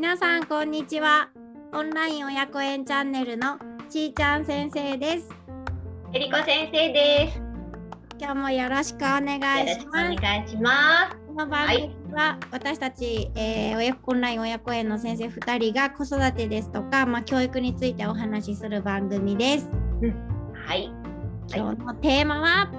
[0.00, 1.28] 皆さんこんにちは
[1.72, 3.58] オンライン親子園チャンネルの
[3.90, 5.28] ちーちゃん先生です
[6.12, 7.42] えりこ先生です。
[8.16, 19.70] 今日もよろしくお願いします願いしまこの番組は私たち、えー親子オンライン親子園の先生2人が子育てですとか、まあ、教育についてお話しする番組ですす。
[20.64, 20.92] はい。
[21.52, 22.70] 今日のテーマは、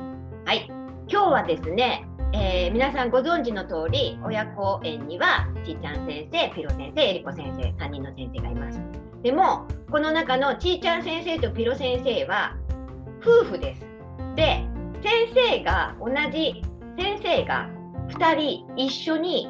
[0.46, 0.72] はい。
[1.10, 8.80] 今日はですね、えー皆さんご存知の通り、親子園にはちーちゃん先生、ピロ先生、えりこ先生、3人の先生がいます。
[9.24, 12.56] でも、この中のちーちゃん先生とピロ先生は
[13.22, 13.86] 夫婦です。
[14.36, 14.64] で、
[15.02, 16.62] 先生が同じ
[16.98, 17.68] 先生が
[18.10, 19.50] 2人一緒に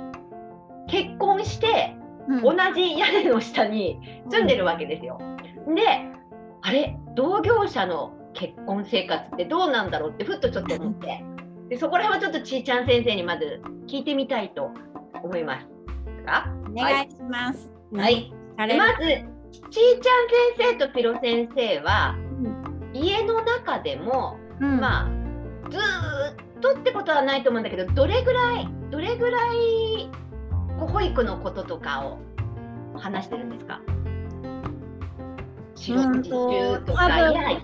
[0.88, 1.96] 結婚して、
[2.30, 5.20] うん同じ屋根の下に住んでるわけですよ。
[5.76, 5.82] で、
[6.62, 11.24] あれ、同業者の結婚生活ってどうなんだろうってふっとちょっと思って、
[11.70, 14.72] でそこら辺はちょっとちーちゃん先生にまず聞いてみたいと
[15.24, 15.68] 思います。
[16.26, 17.72] がお願いします。
[17.94, 18.34] はい。
[18.58, 20.22] あれでまず、ちーちゃ
[20.58, 22.16] ん先生とピロ先生は、
[22.94, 30.10] 家の中でも、うんまあ、ずーっとってことはないと思うんだけど、どれぐらい、どれぐらい、
[30.80, 32.20] 保育のこととかを
[32.98, 33.82] 話してるんですか？
[35.80, 37.08] 四六時中とか、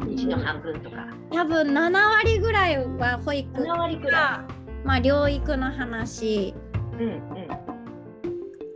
[0.07, 1.07] 日の半分とか。
[1.31, 4.47] 多分7割ぐらいは保育7割くらか、
[4.85, 6.55] まあ、療育の話い。
[6.93, 7.75] うんうん。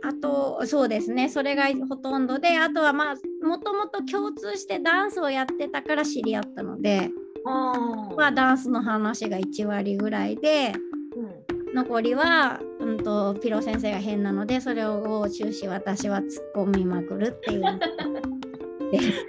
[0.02, 7.10] あとそうですねそれがほとんどであとはまあもともと共通してダンスをやってたから知り合ったので、
[7.44, 10.72] まあ、ダンスの話が1割ぐらいで
[11.16, 17.62] うん残りは、うん、とピロ先生が変なのでそれを終始私は突っ込みまくるっていう
[18.92, 19.26] です。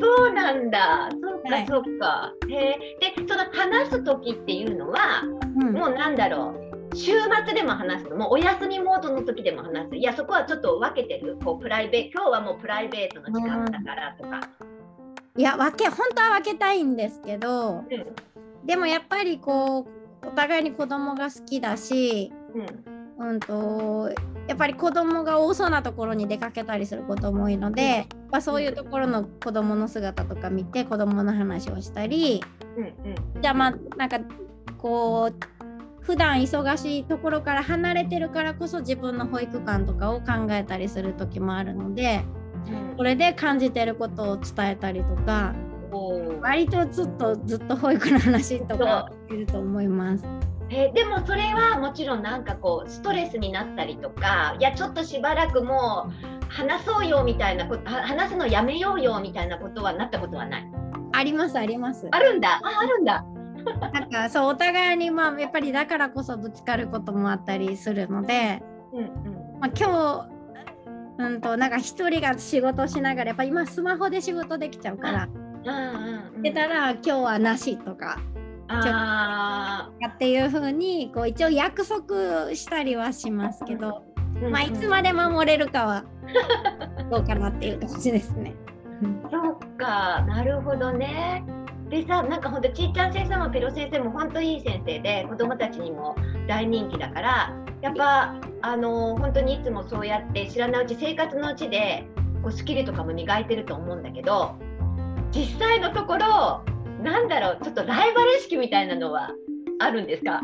[0.00, 1.08] そうなんだ。
[1.10, 2.32] そうか、はいそうか。
[2.48, 3.14] へえ。
[3.16, 5.22] で、その話す時っていうのは、
[5.56, 6.96] うんもうなんだろう。
[6.96, 7.12] 週
[7.44, 9.96] 末でも話すの、もうお休みモードの時でも話す。
[9.96, 11.36] いや、そこはちょっと分けてる。
[11.44, 14.40] こうプライベ今日はもうプライベートの時間だからとか。
[15.36, 18.66] いや分け本当は分けたいんですけどうん。
[18.66, 19.86] でもやっぱりこ
[20.22, 22.32] うお互いに子供が好きだし、
[23.18, 23.28] うん。
[23.28, 24.10] うん、と
[24.48, 32.42] やっぱり子供が多そうなところに出かけたりすることも多いので、まあ、そういうところの子供の姿とか見て子供の話をしたり
[32.76, 32.84] うん。
[32.84, 33.42] うん。
[33.42, 34.20] じゃあまあなんか
[34.78, 35.58] こう
[36.00, 42.22] 普段忙しいところから離れてるからこそ自分の保育館とかを考えたりする時もあるので
[42.66, 45.54] うんそれで感じてることを伝えたりとか
[46.40, 50.24] 割とずっとずっと保育の話とかしてると思います。
[50.70, 56.10] えでもそれはもちろんなんかこうストレスになったりとかいやちょっとしばらくも
[56.42, 60.70] う話そうよみたいなことは話すのやめようよみたいなことはなったことはない？
[61.12, 62.06] ありますあります。
[62.10, 62.60] あるんだ。
[62.62, 63.24] ああるんだ。
[63.92, 68.62] なんかそうお互いにまあやっぱりだからこそぶつかることもあったりするので、
[68.92, 69.10] うんうん。
[69.60, 70.28] まあ、今
[71.18, 75.28] 日うんとなんか一人が仕事しながらやっぱ今スマホで仕事できちゃうから
[75.64, 76.42] うんうんうん。
[76.42, 78.20] 出たら今日はなしとか
[78.68, 86.04] あっていう風にこう一応約束したりはしますけど、ーまあいつまで守れるかは
[87.10, 88.54] どうかなっていう感じですね。
[89.30, 91.44] そうかなるほどね。
[91.88, 96.14] でさなんかほんとちーちゃん先生もペロ先生も本当いい先生で子供たちにも
[96.46, 102.06] 大人気だからやっぱあの本当にいつもそうやって知らないうち生活のうちで
[102.42, 104.54] こうスキルとかも磨いてると思うんだけど
[105.32, 106.62] 実際のところ
[107.02, 109.30] なんだろうちょっとライバル意識みたいなのは
[109.78, 110.40] あるんですか？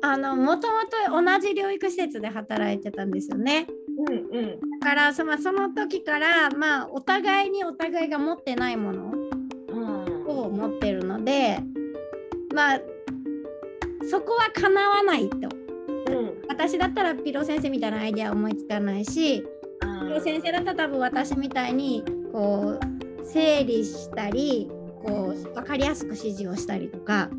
[0.00, 3.66] あのもともと同じ療育施設で働いてたんですよね。
[4.06, 4.60] うんうん。
[4.80, 9.12] だからそ,、まあ、その時から、まあ、お互いにお互いが持ってないもの
[9.68, 10.26] うん。
[10.26, 11.58] を持ってるので
[12.54, 12.80] まあ
[14.08, 15.36] そこはかなわないと。
[15.36, 16.42] うん。
[16.48, 19.44] 私だったらピロ先生みたいなアイデア思いつかないし
[19.80, 24.70] あピロ先生だったら多分私みたいにこう整理したり
[25.04, 27.30] こう分かりやすく指示をしたりとか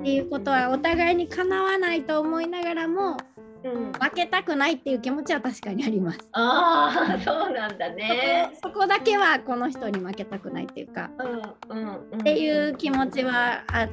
[0.00, 3.16] っていうことはお互いにかなわないと思いながらも
[3.64, 6.18] うん負けたくないっていう気持ちは確かにあります。
[6.32, 8.50] ああ そうなんだね。
[8.62, 11.10] そこだけはこの人に負けたくないっていうか
[11.70, 13.88] うんうんうん、っていう気持ちはあっ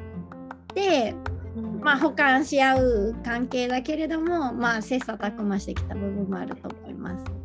[0.73, 1.15] て、
[1.55, 7.36] うんまあ、補完し合う関係だけれども、まあ、切磋琢磨してきた部分もあると思います。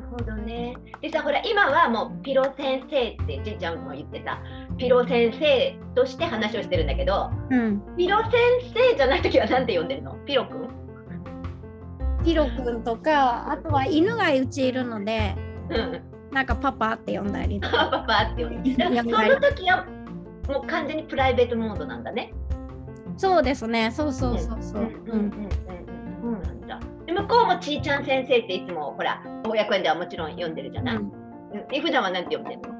[0.00, 0.76] るほどね。
[1.00, 4.40] でさほら今はもうピロ先生ってじいちゃんも言ってた
[4.78, 8.32] ピロ先生として話をしてるんだけどうん、ピロ先
[8.74, 10.14] 生じゃない時は何て呼んでるの？
[10.26, 10.68] ピロくん
[12.24, 15.34] ピロくんとかあとは犬がうちいるので
[15.70, 16.02] うん。
[16.32, 18.62] なんかパパって呼んだり パパって呼ん。
[18.76, 19.84] だからその時は
[20.48, 22.32] もう完全にプライベートモードなんだね。
[23.16, 25.50] そうですねそうそうそうそう、うんうんうんうんうん。
[26.22, 26.80] そうなんだ。
[27.10, 30.96] で向こうもちーちゃん先生っていつもほら親役園ではもちろん読んでるじゃない？
[30.96, 31.12] うん、
[31.72, 32.78] え普段は何て読んでるの？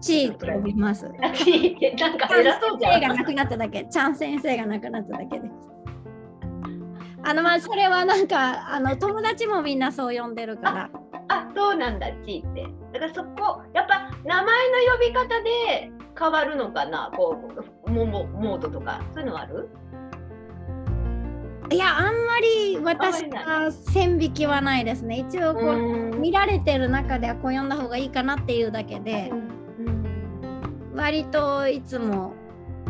[0.00, 1.08] チーって呼びます。
[1.34, 3.00] チーってなんか偉そうじゃん。
[3.00, 3.84] 先生が亡くなっただけ。
[3.84, 5.52] ちゃん先生が亡くなっただけです。
[7.22, 10.90] あのまあそれはなんかあの友達もみんなそう呼んでるから。
[11.28, 12.66] あそうなんだチーって。
[12.94, 14.46] だからそこやっぱ名前の
[14.92, 17.12] 呼び方で変わるのかな？
[17.16, 17.38] こ
[17.86, 19.68] うモモモードとかそういうのある？
[21.70, 25.18] いやあんまり私は線引きはないですね。
[25.28, 29.30] 一応こう見られてる中ではこう読んだ方がいいかなっていうだけで
[30.94, 32.32] 割といつも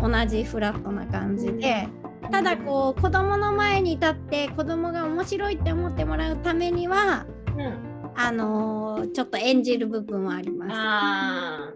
[0.01, 1.89] 同じフラットな感じで
[2.31, 7.27] ただこう子供の前に立って子供が面白いって思ってもらうためには、
[7.57, 10.73] うん、あのー、ちょっと演じる部分はあります。
[10.75, 11.73] あ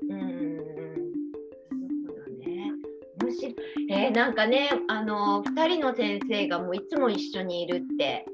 [3.91, 8.25] えー、なんかねあの2人の先生がもういつも一緒にいるって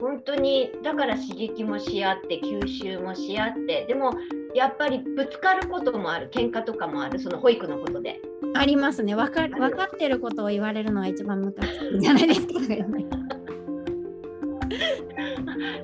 [0.00, 4.12] 本当にだから刺激もし合って吸収もし合ってでも
[4.54, 8.20] やっぱりぶつかることもある喧嘩とかもあるその保育のことで。
[8.54, 12.54] ありますね分か分かってることを言われるのが一番ムカつくじゃないですか。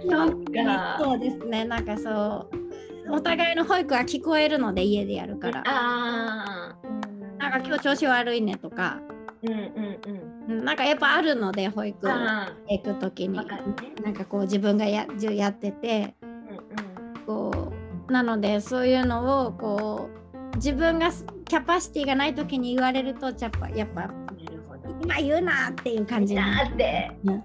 [0.08, 5.62] そうかそうですねなんかそうお互いの保育は聞こえるので家でやるから。
[5.66, 6.63] あ
[7.50, 9.00] なんか今日調子悪いねとか。
[9.42, 13.44] うんうんうん、なんかやっぱあるので保育行く時に、ね、
[14.02, 17.72] なんかこう自分がややってて、うんうん、こ
[18.08, 20.08] うなのでそういうのをこ
[20.52, 21.10] う自分が
[21.46, 24.10] キャパシティがない時に言われるとやっぱやっぱ
[25.02, 26.40] 今言うなっていう感じに。
[26.40, 27.44] なって、うん、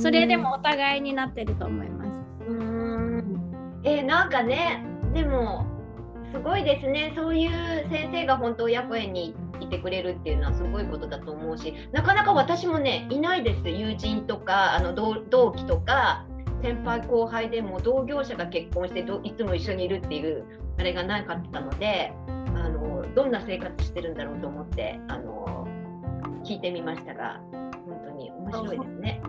[0.00, 2.10] それでもお互いになってると思います。
[2.48, 3.80] うん。
[3.84, 5.77] えー、なんかねでも
[6.32, 7.50] すごいですねそういう
[7.90, 16.26] 先生が本当親子園にいてくれるっていうのはすごいことだと思うしなかなか私もねいないです友人とかあの同期とか
[16.62, 20.44] 先輩後輩でも同業者が結婚していつも一緒にいるっていう
[20.78, 25.66] あれがなかったのであのどんな生活してるんだろうと思ってあの
[26.44, 27.40] 聞いてみましたが
[27.86, 29.22] 本当に面白いですね。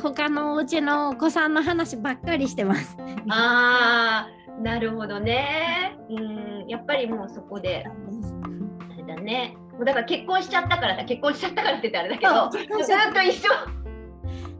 [0.00, 2.96] 他のうちのお子さんの話ばっかりしてます。
[3.28, 5.87] ああなるほどね。
[6.10, 9.56] うんやっぱりもうそこであれだね。
[9.72, 12.66] もうだから結婚しちゃったからさ結婚しちゃったからって言ってあれだけどずっ
[13.12, 13.50] と一緒。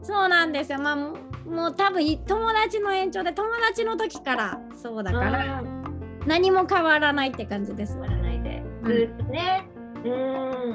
[0.01, 0.79] そうなんですよ。
[0.79, 5.63] まあもう多分友達の延長で友達の時からそうだから
[6.25, 7.93] 何も変わらないって感じです。
[7.93, 8.63] 変わらないで。
[8.83, 9.67] ずっとね。
[10.05, 10.09] う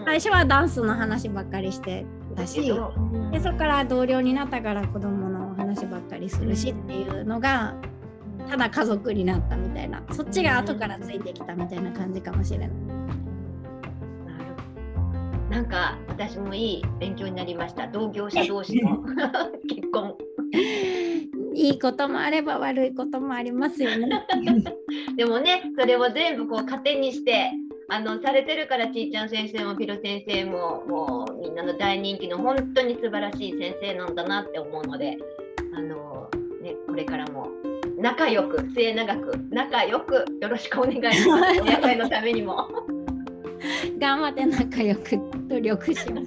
[0.02, 2.04] ん最初はダンスの話ばっかりして
[2.36, 2.60] たし、
[3.30, 7.74] でそこから同僚になったから子供の話ばっかりするしっていうのが、
[8.48, 10.02] ただ家族になったみたいな。
[10.12, 12.70] そっちが後からついてきたみたいな感じかもしれない。
[15.50, 17.86] なんか私もいい勉強になりました。
[17.86, 19.02] 同業者同士の
[19.68, 20.16] 結婚。
[21.54, 24.08] いいこともあれば悪いこともありますよね。
[25.16, 27.52] でもねそれを全部こう糧にして
[27.88, 35.16] あのされてるからちーちゃん先生もピロ先生ももうみんなの大人気の本当に素晴らしい先生なんだなって思うので
[35.74, 36.28] あの、
[36.60, 37.33] ね、これからも
[38.04, 41.56] 仲良く末永く仲良くよろしくお願いします。
[41.64, 42.68] 野菜のためにも。
[43.98, 45.16] 頑張って仲良く
[45.48, 46.26] 努力します。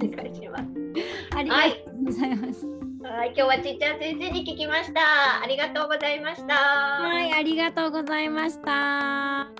[1.36, 2.66] ありがとうございます。
[3.00, 5.00] はい、今日はちっちゃん先生に聞きました。
[5.40, 6.54] ありがとうございました。
[6.56, 9.57] はい、ありがとうございました。